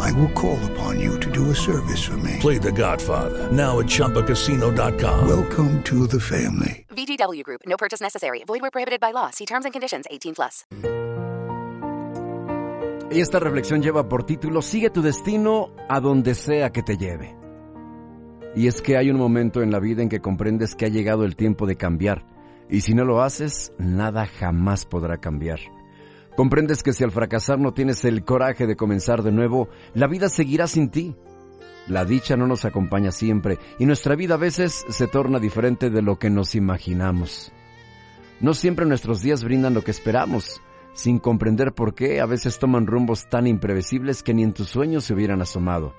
I 0.00 0.12
will 0.12 0.30
call 0.32 0.58
upon 0.72 1.00
you 1.00 1.18
to 1.20 1.30
do 1.30 1.50
a 1.50 1.54
service 1.54 2.02
for 2.04 2.16
me. 2.18 2.38
Play 2.40 2.58
The 2.58 2.72
Godfather 2.72 3.50
now 3.50 3.80
at 3.80 3.86
ChumbaCasino.com. 3.86 5.28
Welcome 5.28 5.82
to 5.84 6.06
the 6.06 6.20
family. 6.20 6.86
VGW 6.90 7.42
Group. 7.42 7.62
No 7.66 7.76
purchase 7.76 8.00
necessary. 8.00 8.44
Void 8.46 8.60
where 8.60 8.70
prohibited 8.70 9.00
by 9.00 9.12
law. 9.12 9.30
See 9.30 9.46
terms 9.46 9.64
and 9.64 9.72
conditions. 9.72 10.06
18 10.10 10.34
plus. 10.34 10.64
Y 13.10 13.20
esta 13.20 13.38
reflexión 13.38 13.80
lleva 13.80 14.08
por 14.08 14.24
título 14.24 14.60
Sigue 14.60 14.90
tu 14.90 15.00
destino 15.00 15.70
a 15.88 16.00
donde 16.00 16.34
sea 16.34 16.70
que 16.70 16.82
te 16.82 16.96
lleve. 16.96 17.36
Y 18.56 18.66
es 18.66 18.82
que 18.82 18.96
hay 18.96 19.10
un 19.10 19.18
momento 19.18 19.62
en 19.62 19.70
la 19.70 19.78
vida 19.78 20.02
en 20.02 20.08
que 20.08 20.20
comprendes 20.20 20.74
que 20.74 20.86
ha 20.86 20.88
llegado 20.88 21.24
el 21.24 21.36
tiempo 21.36 21.66
de 21.66 21.76
cambiar. 21.76 22.24
Y 22.68 22.80
si 22.80 22.94
no 22.94 23.04
lo 23.04 23.22
haces, 23.22 23.72
nada 23.78 24.26
jamás 24.26 24.86
podrá 24.86 25.18
cambiar. 25.18 25.60
Comprendes 26.36 26.82
que 26.82 26.92
si 26.92 27.04
al 27.04 27.12
fracasar 27.12 27.60
no 27.60 27.72
tienes 27.72 28.04
el 28.04 28.24
coraje 28.24 28.66
de 28.66 28.74
comenzar 28.76 29.22
de 29.22 29.30
nuevo, 29.30 29.68
la 29.94 30.08
vida 30.08 30.28
seguirá 30.28 30.66
sin 30.66 30.90
ti. 30.90 31.14
La 31.86 32.04
dicha 32.04 32.36
no 32.36 32.46
nos 32.46 32.64
acompaña 32.64 33.12
siempre 33.12 33.58
y 33.78 33.86
nuestra 33.86 34.16
vida 34.16 34.34
a 34.34 34.38
veces 34.38 34.84
se 34.88 35.06
torna 35.06 35.38
diferente 35.38 35.90
de 35.90 36.02
lo 36.02 36.18
que 36.18 36.30
nos 36.30 36.54
imaginamos. 36.54 37.52
No 38.40 38.54
siempre 38.54 38.84
nuestros 38.86 39.22
días 39.22 39.44
brindan 39.44 39.74
lo 39.74 39.82
que 39.82 39.92
esperamos, 39.92 40.60
sin 40.92 41.18
comprender 41.18 41.72
por 41.72 41.94
qué 41.94 42.20
a 42.20 42.26
veces 42.26 42.58
toman 42.58 42.86
rumbos 42.86 43.28
tan 43.28 43.46
imprevisibles 43.46 44.22
que 44.22 44.34
ni 44.34 44.42
en 44.42 44.54
tus 44.54 44.68
sueños 44.68 45.04
se 45.04 45.14
hubieran 45.14 45.40
asomado. 45.40 45.94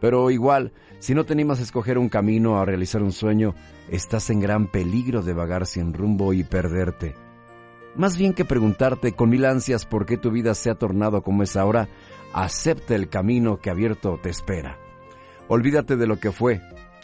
Pero 0.00 0.30
igual, 0.30 0.72
si 0.98 1.14
no 1.14 1.24
te 1.24 1.34
animas 1.34 1.60
a 1.60 1.62
escoger 1.62 1.98
un 1.98 2.08
camino 2.08 2.58
a 2.58 2.64
realizar 2.64 3.02
un 3.02 3.12
sueño, 3.12 3.54
estás 3.90 4.30
en 4.30 4.40
gran 4.40 4.70
peligro 4.70 5.22
de 5.22 5.34
vagar 5.34 5.66
sin 5.66 5.92
rumbo 5.92 6.32
y 6.32 6.44
perderte. 6.44 7.23
Más 7.96 8.18
bien 8.18 8.32
que 8.32 8.44
preguntarte 8.44 9.12
con 9.12 9.30
mil 9.30 9.44
ansias 9.44 9.86
por 9.86 10.04
qué 10.04 10.16
tu 10.16 10.30
vida 10.30 10.54
se 10.54 10.70
ha 10.70 10.74
tornado 10.74 11.22
como 11.22 11.42
es 11.42 11.56
ahora, 11.56 11.88
acepta 12.32 12.94
el 12.94 13.08
camino 13.08 13.58
que 13.58 13.70
abierto 13.70 14.18
te 14.20 14.30
espera. 14.30 14.78
Olvídate 15.46 15.96
de 15.96 16.06
lo 16.06 16.18
que 16.18 16.32
fue, 16.32 16.60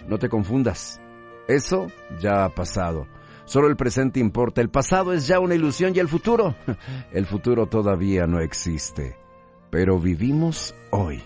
no 0.08 0.18
te 0.18 0.28
confundas. 0.28 1.00
Eso 1.46 1.88
ya 2.20 2.44
ha 2.44 2.48
pasado. 2.48 3.06
Solo 3.44 3.68
el 3.68 3.76
presente 3.76 4.20
importa. 4.20 4.60
El 4.60 4.70
pasado 4.70 5.12
es 5.12 5.26
ya 5.26 5.40
una 5.40 5.56
ilusión 5.56 5.92
y 5.94 5.98
el 5.98 6.08
futuro. 6.08 6.54
El 7.12 7.26
futuro 7.26 7.66
todavía 7.66 8.26
no 8.26 8.40
existe. 8.40 9.16
Pero 9.70 9.98
vivimos 9.98 10.74
hoy. 10.90 11.22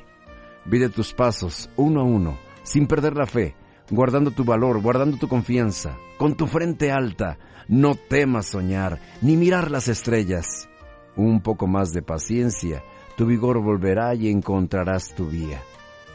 Vive 0.65 0.89
tus 0.89 1.13
pasos 1.13 1.69
uno 1.77 2.01
a 2.01 2.05
uno, 2.05 2.39
sin 2.63 2.87
perder 2.87 3.17
la 3.17 3.27
fe, 3.27 3.55
guardando 3.91 4.31
tu 4.31 4.45
valor, 4.45 4.81
guardando 4.81 5.17
tu 5.17 5.29
confianza, 5.29 5.97
con 6.19 6.37
tu 6.37 6.47
frente 6.47 6.91
alta. 6.91 7.39
No 7.69 7.95
temas 7.95 8.47
soñar, 8.47 9.01
ni 9.23 9.37
mirar 9.37 9.71
las 9.71 9.89
estrellas. 9.89 10.69
Un 11.17 11.41
poco 11.41 11.67
más 11.67 11.93
de 11.93 12.03
paciencia, 12.03 12.83
tu 13.17 13.27
vigor 13.27 13.63
volverá 13.63 14.15
y 14.15 14.29
encontrarás 14.29 15.15
tu 15.15 15.27
vía. 15.27 15.63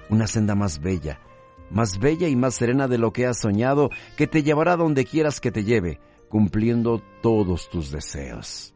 Una 0.09 0.28
senda 0.28 0.56
más 0.56 0.80
bella, 0.80 1.20
más 1.72 2.00
bella 2.00 2.28
y 2.28 2.36
más 2.36 2.56
serena 2.56 2.88
de 2.88 2.98
lo 2.98 3.14
que 3.14 3.26
has 3.26 3.39
soñado, 3.39 3.89
que 4.17 4.28
te 4.28 4.44
llevará 4.44 4.76
donde 4.76 5.06
quieras 5.06 5.39
que 5.39 5.52
te 5.52 5.64
lleve, 5.64 6.00
cumpliendo 6.30 7.02
todos 7.22 7.70
tus 7.70 7.92
deseos. 7.92 8.73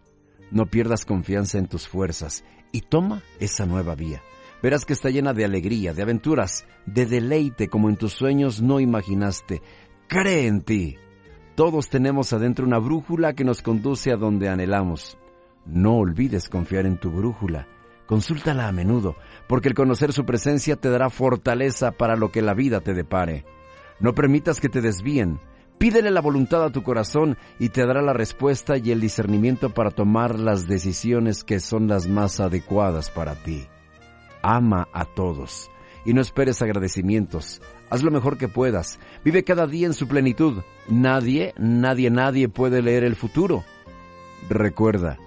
No 0.51 0.65
pierdas 0.65 1.05
confianza 1.05 1.57
en 1.57 1.67
tus 1.67 1.87
fuerzas 1.87 2.43
y 2.71 2.81
toma 2.81 3.21
esa 3.39 3.65
nueva 3.65 3.95
vía. 3.95 4.21
Verás 4.63 4.85
que 4.85 4.93
está 4.93 5.09
llena 5.09 5.33
de 5.33 5.43
alegría, 5.43 5.93
de 5.93 6.03
aventuras, 6.03 6.65
de 6.85 7.05
deleite 7.05 7.67
como 7.67 7.89
en 7.89 7.97
tus 7.97 8.13
sueños 8.13 8.61
no 8.61 8.79
imaginaste. 8.79 9.61
Cree 10.07 10.47
en 10.47 10.61
ti. 10.61 10.95
Todos 11.55 11.89
tenemos 11.89 12.31
adentro 12.31 12.65
una 12.65 12.79
brújula 12.79 13.33
que 13.33 13.43
nos 13.43 13.61
conduce 13.61 14.13
a 14.13 14.15
donde 14.15 14.47
anhelamos. 14.47 15.17
No 15.65 15.97
olvides 15.97 16.47
confiar 16.47 16.85
en 16.85 16.97
tu 16.97 17.11
brújula. 17.11 17.67
Consúltala 18.07 18.69
a 18.69 18.71
menudo, 18.71 19.17
porque 19.49 19.67
el 19.67 19.75
conocer 19.75 20.13
su 20.13 20.23
presencia 20.23 20.77
te 20.77 20.89
dará 20.89 21.09
fortaleza 21.09 21.91
para 21.91 22.15
lo 22.15 22.31
que 22.31 22.41
la 22.41 22.53
vida 22.53 22.79
te 22.79 22.93
depare. 22.93 23.43
No 23.99 24.13
permitas 24.13 24.61
que 24.61 24.69
te 24.69 24.79
desvíen. 24.79 25.41
Pídele 25.77 26.09
la 26.09 26.21
voluntad 26.21 26.63
a 26.63 26.71
tu 26.71 26.83
corazón 26.83 27.37
y 27.59 27.67
te 27.67 27.85
dará 27.85 28.01
la 28.01 28.13
respuesta 28.13 28.77
y 28.77 28.91
el 28.91 29.01
discernimiento 29.01 29.73
para 29.73 29.91
tomar 29.91 30.39
las 30.39 30.69
decisiones 30.69 31.43
que 31.43 31.59
son 31.59 31.89
las 31.89 32.07
más 32.07 32.39
adecuadas 32.39 33.09
para 33.09 33.35
ti. 33.35 33.67
Ama 34.43 34.87
a 34.93 35.05
todos 35.05 35.71
y 36.05 36.13
no 36.13 36.21
esperes 36.21 36.61
agradecimientos. 36.61 37.61
Haz 37.89 38.03
lo 38.03 38.11
mejor 38.11 38.37
que 38.37 38.47
puedas. 38.47 38.99
Vive 39.23 39.43
cada 39.43 39.67
día 39.67 39.87
en 39.87 39.93
su 39.93 40.07
plenitud. 40.07 40.61
Nadie, 40.87 41.53
nadie, 41.57 42.09
nadie 42.09 42.49
puede 42.49 42.81
leer 42.81 43.03
el 43.03 43.15
futuro. 43.15 43.63
Recuerda, 44.49 45.17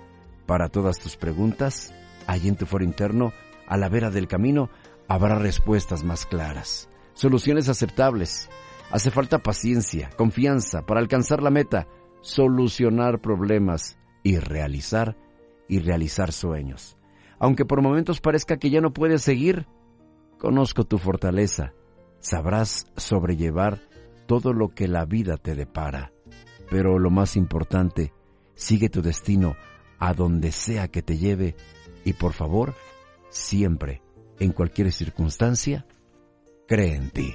para 0.47 0.69
todas 0.69 0.99
tus 0.99 1.17
preguntas, 1.17 1.95
allí 2.27 2.49
en 2.49 2.57
tu 2.57 2.67
foro 2.67 2.85
interno, 2.85 3.33
a 3.67 3.77
la 3.77 3.89
vera 3.89 4.11
del 4.11 4.29
camino, 4.29 4.71
habrá 5.09 5.39
respuestas 5.39 6.05
más 6.05 6.27
claras, 6.27 6.89
soluciones 7.15 7.69
aceptables. 7.69 8.49
Hace 8.91 9.11
falta 9.11 9.39
paciencia, 9.39 10.11
confianza 10.17 10.83
para 10.87 11.01
alcanzar 11.01 11.43
la 11.43 11.51
meta, 11.51 11.89
solucionar 12.21 13.21
problemas 13.21 13.99
y 14.23 14.39
realizar 14.39 15.17
y 15.69 15.81
realizar 15.81 16.33
sueños. 16.33 16.97
Aunque 17.39 17.65
por 17.65 17.83
momentos 17.83 18.21
parezca 18.21 18.57
que 18.57 18.71
ya 18.71 18.81
no 18.81 18.93
puedes 18.93 19.23
seguir, 19.23 19.67
conozco 20.39 20.85
tu 20.85 20.99
fortaleza. 20.99 21.73
Sabrás 22.21 22.87
sobrellevar 22.97 23.81
todo 24.27 24.53
lo 24.53 24.69
que 24.69 24.89
la 24.89 25.05
vida 25.05 25.37
te 25.37 25.55
depara. 25.55 26.13
Pero 26.71 26.99
lo 26.99 27.11
más 27.11 27.37
importante, 27.37 28.13
sigue 28.55 28.89
tu 28.89 29.03
destino 29.03 29.57
a 29.99 30.15
donde 30.15 30.53
sea 30.53 30.89
que 30.89 31.03
te 31.03 31.19
lleve 31.19 31.55
y 32.05 32.13
por 32.15 32.33
favor, 32.33 32.75
siempre, 33.29 34.03
en 34.39 34.53
cualquier 34.53 34.93
circunstancia, 34.93 35.87
cree 36.67 36.95
en 36.95 37.11
ti. 37.11 37.35